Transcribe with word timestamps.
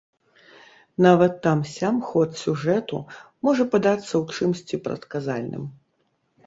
Нават 1.05 1.33
там-сям 1.45 1.95
ход 2.09 2.29
сюжэту 2.43 2.97
можа 3.49 3.63
падацца 3.75 4.09
ў 4.21 4.41
чымсьці 4.41 4.83
прадказальным. 4.89 5.63